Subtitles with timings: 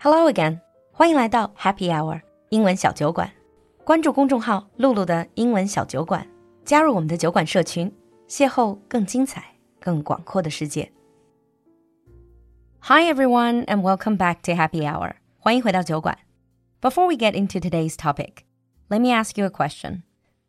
[0.00, 0.60] Hello again，
[0.92, 3.30] 欢迎来到 Happy Hour 英文小酒馆。
[3.84, 6.26] 关注公众号“露露的英文小酒馆”，
[6.64, 7.92] 加入我们的酒馆社群，
[8.28, 10.90] 邂逅更精彩、更广阔的世界。
[12.80, 15.14] Hi everyone, and welcome back to Happy Hour.
[15.38, 16.18] 欢迎回到酒馆。
[16.80, 18.44] Before we get into today's topic,
[18.88, 20.02] let me ask you a question.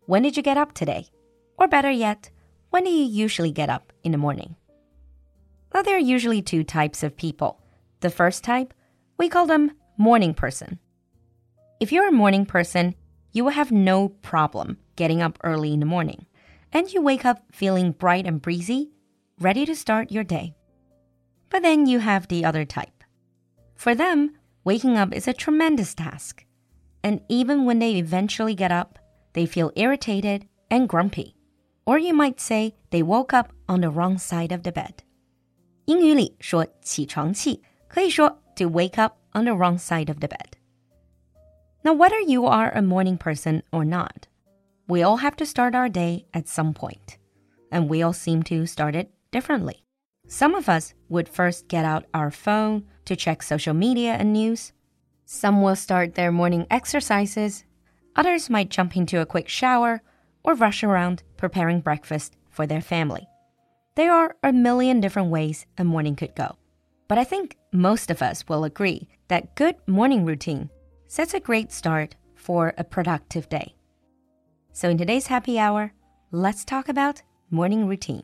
[0.08, 1.08] When did you get up today?
[1.58, 2.30] Or better yet,
[2.70, 4.56] when do you usually get up in the morning?
[5.74, 7.58] Well, there are usually two types of people.
[8.02, 8.74] The first type,
[9.22, 10.80] we call them morning person.
[11.80, 12.96] If you're a morning person,
[13.32, 16.26] you will have no problem getting up early in the morning,
[16.72, 18.92] and you wake up feeling bright and breezy,
[19.40, 20.56] ready to start your day.
[21.50, 23.04] But then you have the other type.
[23.76, 24.32] For them,
[24.64, 26.46] waking up is a tremendous task.
[27.04, 29.00] And even when they eventually get up,
[29.34, 31.36] they feel irritated and grumpy.
[31.86, 35.04] Or you might say they woke up on the wrong side of the bed.
[35.86, 40.57] 英语里说起床气，可以说 to wake up on the wrong side of the bed.
[41.85, 44.29] Now, whether you are a morning person or not,
[44.87, 47.19] we all have to start our day at some point,
[47.71, 49.83] and we all seem to start it differently.
[50.27, 54.73] Some of us would first get out our phone to check social media and news.
[55.25, 57.65] Some will start their morning exercises.
[58.17, 60.03] Others might jump into a quick shower
[60.45, 63.27] or rush around preparing breakfast for their family.
[63.95, 66.57] There are a million different ways a morning could go.
[67.12, 70.70] But I think most of us will agree that good morning routine
[71.08, 73.76] sets a great start for a productive day.
[74.74, 75.94] So in today's happy hour,
[76.32, 78.24] let's talk about morning routine.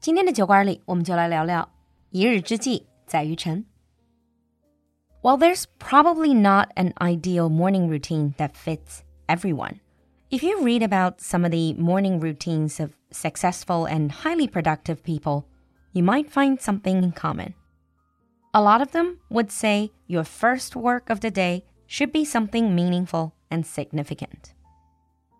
[0.00, 1.68] 今天的酒馆里，我们就来聊聊
[2.10, 3.64] 一日之计在于晨。
[5.22, 9.80] While there's probably not an ideal morning routine that fits everyone,
[10.30, 15.44] if you read about some of the morning routines of successful and highly productive people,
[15.92, 17.54] you might find something in common.
[18.52, 22.74] A lot of them would say your first work of the day should be something
[22.74, 24.54] meaningful and significant.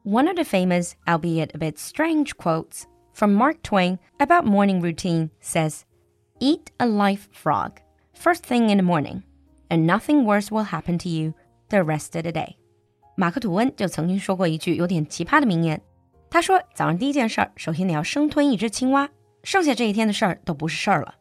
[0.02, 5.30] One of the famous, albeit a bit strange quotes from Mark Twain about morning routine
[5.40, 5.84] says,
[6.40, 7.80] Eat a live frog
[8.12, 9.22] first thing in the morning,
[9.70, 11.32] and nothing worse will happen to you
[11.70, 12.56] the rest of the day.
[13.16, 15.80] 马克吐温就曾经说过一句有点奇葩的名言，
[16.28, 19.08] 他说：“早上第一件事儿，首先你要生吞一只青蛙，
[19.44, 21.14] 剩下这一天的事儿都不是事儿了。”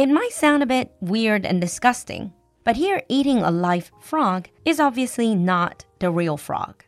[0.00, 2.32] It might sound a bit weird and disgusting,
[2.64, 6.82] but here eating a live frog is obviously not the real frog.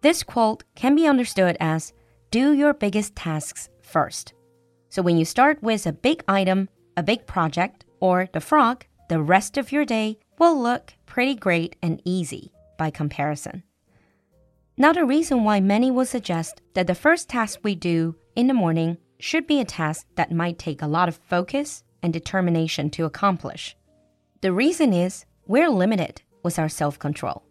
[0.00, 1.92] This quote can be understood as
[2.30, 4.34] do your biggest tasks first.
[4.90, 9.20] So when you start with a big item, a big project, or the frog, the
[9.20, 13.64] rest of your day will look pretty great and easy by comparison.
[14.76, 18.54] Now, the reason why many will suggest that the first task we do in the
[18.54, 23.05] morning should be a task that might take a lot of focus and determination to
[23.05, 23.75] accomplish.
[24.41, 27.41] The reason is we're limited with our self control.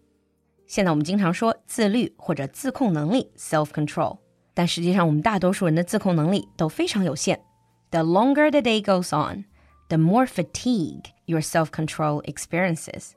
[0.66, 4.18] 现在我们经常说自律或者自控能力 self control，
[4.54, 7.40] 但实际上我们大多数人的自控能力都非常有限。
[7.90, 9.44] The longer the day goes on,
[9.88, 13.12] the more fatigue your self control experiences.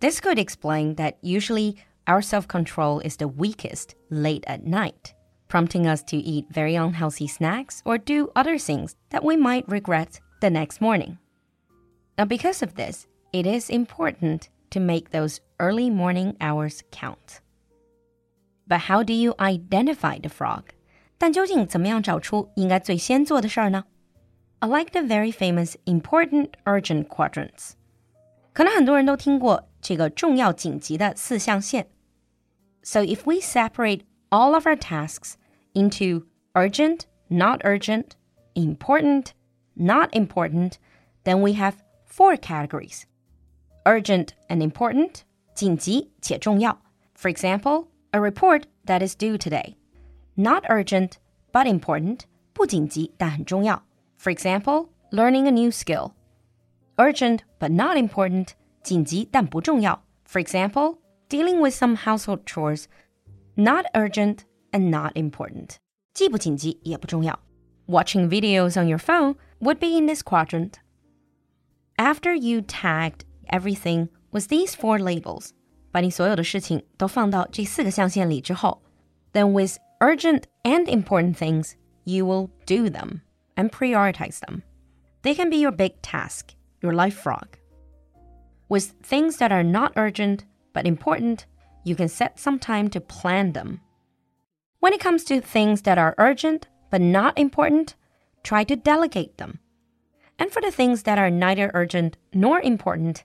[0.00, 1.76] This could explain that usually
[2.06, 5.12] our self control is the weakest late at night,
[5.48, 10.20] prompting us to eat very unhealthy snacks or do other things that we might regret
[10.42, 11.18] the next morning.
[12.16, 17.40] Now, because of this, it is important to make those early morning hours count.
[18.66, 20.64] But how do you identify the frog?
[21.18, 23.84] 但究竟怎么样找出应该最先做的事儿呢？
[24.60, 27.72] I like the very famous important urgent quadrants.
[28.52, 31.88] 可能很多人都听过这个重要紧急的四象限。
[32.82, 35.36] so if we separate all of our tasks
[35.74, 38.16] into urgent, not urgent,
[38.54, 39.34] important,
[39.76, 40.78] not important,
[41.24, 43.06] then we have four categories.
[43.84, 45.22] Urgent and important,
[45.54, 46.78] 紧急且重要.
[47.14, 49.76] For example, a report that is due today.
[50.36, 51.12] Not urgent,
[51.52, 52.20] but important,
[52.52, 53.82] 不紧急但很重要.
[54.16, 56.12] For example, learning a new skill.
[56.96, 58.48] Urgent but not important,
[58.82, 60.02] 紧急但不重要.
[60.24, 62.84] For example, dealing with some household chores,
[63.54, 64.40] not urgent
[64.72, 65.76] and not important.
[66.12, 67.38] 既不紧急也不重要.
[67.86, 70.78] Watching videos on your phone would be in this quadrant.
[71.98, 75.50] After you tagged everything with these four labels,
[75.90, 78.82] 把你所有的事情都放到这四个象限里之后,
[79.32, 81.72] then with urgent and important things,
[82.04, 83.20] you will do them
[83.56, 84.62] and prioritize them.
[85.22, 87.58] They can be your big task, your life frog.
[88.68, 91.46] With things that are not urgent but important,
[91.84, 93.80] you can set some time to plan them.
[94.80, 97.96] When it comes to things that are urgent but not important,
[98.43, 99.59] try to delegate them.
[100.37, 103.23] And for the things that are neither urgent nor important,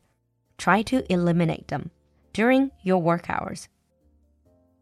[0.56, 1.90] try to eliminate them
[2.32, 3.68] during your work hours.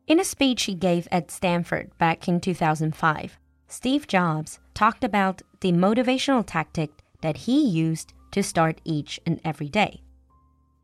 [0.07, 3.39] In a speech he gave at Stanford back in 2005,
[3.69, 6.91] Steve Jobs talked about the motivational tactic
[7.23, 10.03] that he used to start each and every day.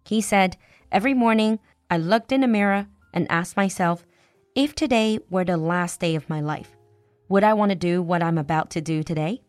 [0.05, 0.57] He said,
[0.91, 1.61] Every morning
[1.91, 4.05] I looked in the mirror and asked myself,
[4.55, 6.77] if today were the last day of my life,
[7.32, 9.42] would I want to do what I'm about to do today?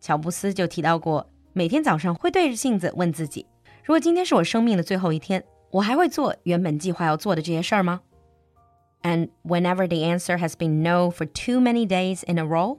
[0.00, 3.46] 乔布斯就提到过，每天早上会对着镜子问自己：
[3.84, 8.00] 如果今天是我生命的最后一天，我还会做原本计划要做的这些事儿吗？
[9.02, 12.78] And whenever the answer has been no for too many days in a row,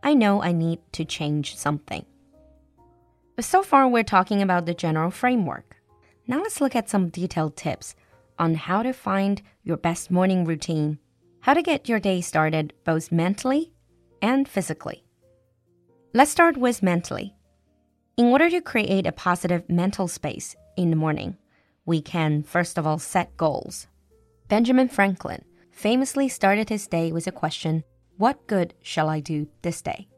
[0.00, 2.04] I know I need to change something.
[3.36, 5.76] But so far, we're talking about the general framework.
[6.26, 7.94] Now let's look at some detailed tips
[8.38, 10.98] on how to find your best morning routine
[11.40, 13.72] how to get your day started both mentally
[14.20, 15.04] and physically.
[16.14, 17.34] Let's start with mentally.
[18.16, 21.36] In order to create a positive mental space in the morning,
[21.86, 23.86] we can first of all set goals.
[24.48, 27.82] Benjamin Franklin famously started his day with a question
[28.18, 30.08] What good shall I do this day?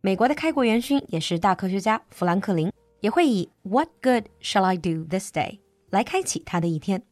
[0.00, 7.02] 美国的开国元勋也是大科学家富兰克林，也会以 What good shall I do this day 来开启他的一天。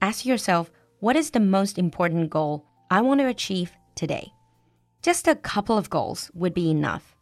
[0.00, 0.68] Ask yourself
[1.00, 4.32] what is the most important goal I want to achieve today.
[5.01, 7.15] Just a couple of goals would be enough.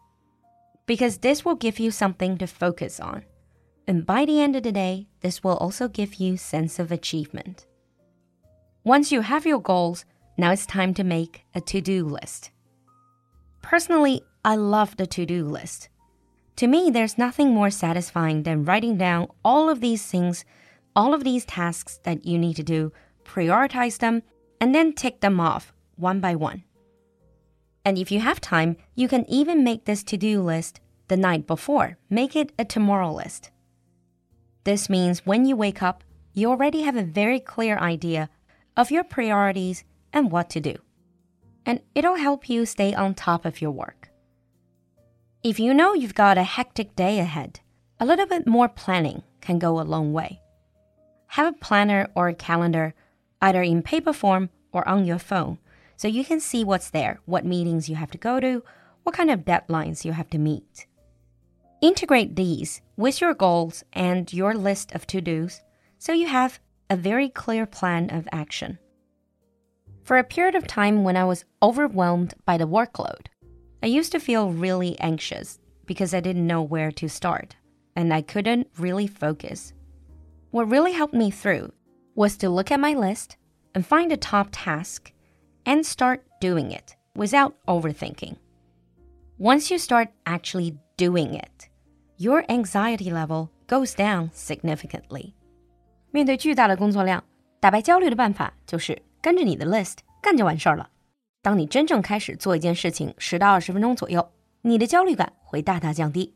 [0.86, 3.24] Because this will give you something to focus on.
[3.88, 7.66] And by the end of the day, this will also give you sense of achievement.
[8.84, 10.06] Once you have your goals,
[10.38, 12.52] now it's time to make a to-do list.
[13.62, 15.90] Personally, I love the to-do list.
[16.58, 20.46] To me, there's nothing more satisfying than writing down all of these things,
[20.96, 22.92] all of these tasks that you need to do,
[23.24, 24.24] prioritize them,
[24.60, 26.64] and then tick them off one by one.
[27.88, 31.48] And if you have time, you can even make this to do list the night
[31.48, 31.98] before.
[32.10, 33.50] Make it a tomorrow list.
[34.66, 36.04] This means when you wake up,
[36.34, 38.30] you already have a very clear idea
[38.76, 40.76] of your priorities and what to do.
[41.66, 44.10] And it'll help you stay on top of your work.
[45.42, 47.62] If you know you've got a hectic day ahead,
[48.02, 50.42] a little bit more planning can go a long way.
[51.28, 52.94] Have a planner or a calendar
[53.42, 55.58] either in paper form or on your phone,
[55.98, 58.64] so you can see what's there, what meetings you have to go to,
[59.04, 60.86] what kind of deadlines you have to meet.
[61.82, 65.62] Integrate these with your goals and your list of to dos
[65.98, 66.60] so you have
[66.90, 68.80] a very clear plan of action.
[70.04, 73.28] For a period of time when I was overwhelmed by the workload,
[73.84, 77.56] I used to feel really anxious because I didn't know where to start
[77.96, 79.74] and I couldn't really focus.
[80.52, 81.74] What really helped me through
[82.16, 83.38] was to look at my list
[83.76, 85.12] and find a top task
[85.67, 88.37] and start doing it without overthinking.
[89.39, 91.69] Once you start actually doing it,
[92.17, 95.33] your anxiety level goes down significantly.
[96.11, 97.25] 面对巨大的工作量，
[97.59, 100.91] 打败焦虑的办法就是跟着你的 list 干就完事儿了。
[101.41, 104.31] 当你真正开始做一件事情十到二十分钟左右，
[104.61, 106.35] 你的焦虑感会大大降低。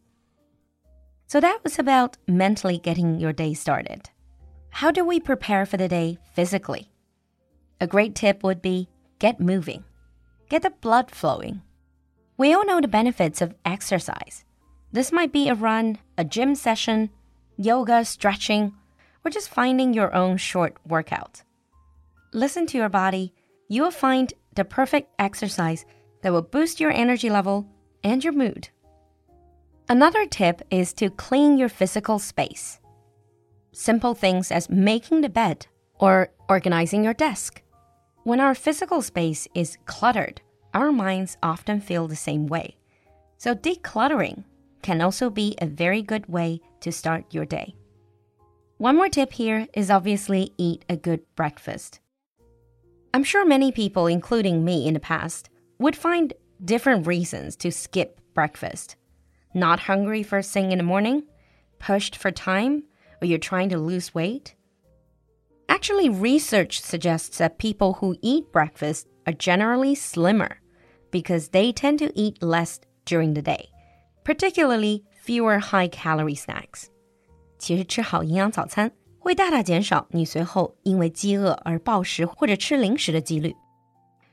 [1.29, 4.03] So that was about mentally getting your day started.
[4.71, 6.87] How do we prepare for the day physically?
[7.79, 8.89] A great tip would be
[9.22, 9.84] get moving,
[10.50, 11.62] get the blood flowing.
[12.38, 14.44] We all know the benefits of exercise.
[14.92, 17.12] This might be a run, a gym session,
[17.56, 18.74] yoga, stretching,
[19.24, 21.44] or just finding your own short workout.
[22.34, 23.32] Listen to your body.
[23.70, 25.86] You will find the perfect exercise
[26.24, 27.68] that will boost your energy level
[28.04, 28.70] and your mood.
[29.88, 32.80] Another tip is to clean your physical space
[33.74, 35.68] simple things as making the bed
[36.00, 37.62] or organizing your desk.
[38.24, 40.42] When our physical space is cluttered,
[40.76, 42.78] our minds often feel the same way.
[43.38, 44.44] So, decluttering
[44.84, 47.76] can also be a very good way to start your day.
[48.78, 52.00] One more tip here is obviously eat a good breakfast.
[53.12, 55.50] I'm sure many people, including me in the past,
[55.80, 58.96] would find different reasons to skip breakfast.
[59.54, 61.24] Not hungry first thing in the morning,
[61.80, 62.84] pushed for time,
[63.20, 64.54] or you're trying to lose weight?
[65.81, 70.61] Actually, research suggests that people who eat breakfast are generally slimmer
[71.11, 73.69] because they tend to eat less during the day,
[74.25, 76.89] particularly fewer high calorie snacks.
[77.59, 83.55] 其实吃好营养早餐会大大减少你随后因为饥饿而暴食或者吃零食的几率。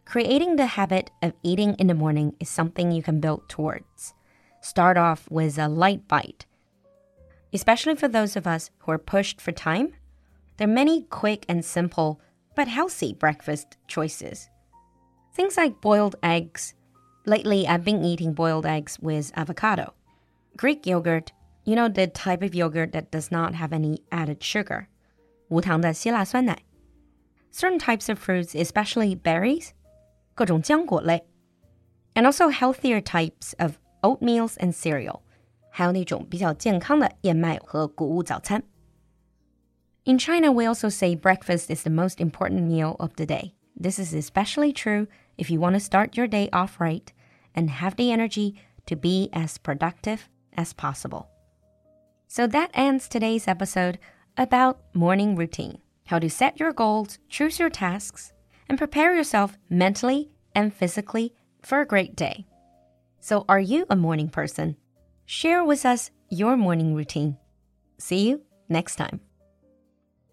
[0.06, 4.12] Creating the habit of eating in the morning is something you can build towards.
[4.62, 6.46] Start off with a light bite
[7.54, 9.94] especially for those of us who are pushed for time,
[10.58, 12.20] there are many quick and simple
[12.56, 14.50] but healthy breakfast choices.
[15.34, 16.76] Things like boiled eggs.
[17.26, 19.94] Lately, I've been eating boiled eggs with avocado,
[20.58, 21.32] Greek yogurt,
[21.66, 24.88] You know the type of yogurt that does not have any added sugar.
[25.48, 26.58] 无糖的希腊酸奶.
[27.52, 29.70] Certain types of fruits, especially berries,
[30.36, 31.24] 各种浆果类.
[32.16, 35.22] And also healthier types of oatmeals and cereal.
[35.70, 38.64] 还有那种比较健康的燕麦和谷物早餐.
[40.09, 43.53] In China, we also say breakfast is the most important meal of the day.
[43.77, 47.13] This is especially true if you want to start your day off right
[47.55, 51.29] and have the energy to be as productive as possible.
[52.27, 53.99] So that ends today's episode
[54.39, 58.33] about morning routine how to set your goals, choose your tasks,
[58.67, 62.47] and prepare yourself mentally and physically for a great day.
[63.21, 64.79] So, are you a morning person?
[65.27, 67.37] Share with us your morning routine.
[67.99, 69.21] See you next time.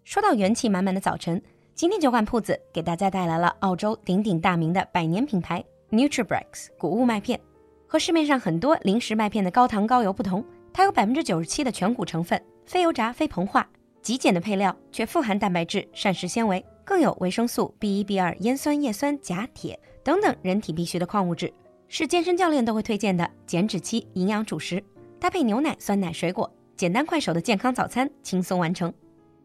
[0.06, 1.42] 说到元气满满的早晨，
[1.74, 7.40] 今天酒馆铺子给大家带来了澳洲鼎鼎大名的百年品牌 Nutribrex 谷物麦片。
[7.88, 13.68] 和市面上很多零食麦片的高糖高油不同，它有百分之九十七的全谷成分，非油炸、非膨化，
[14.00, 21.52] 极简的配料却富含蛋白质、膳食纤维，更有维生素 B 一、B 二、烟酸叶酸、钾、铁等等人体必需的矿物质，
[21.88, 24.80] 是健身教练都会推荐的减脂期营养主食。
[25.18, 28.94] 搭配牛奶、酸奶、水果，简单快手的健康早餐，轻松完成。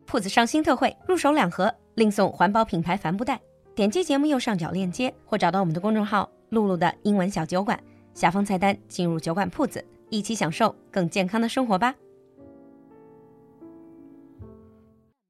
[0.05, 3.39] 铺子上新特惠，入手两盒另送环保品牌帆布袋。
[3.73, 7.81] 点击节目右上角链接，或找到我们的公众号“露露的英文小酒馆”，
[8.13, 11.95] 下方菜单进入酒馆铺子，一起享受更健康的生活吧。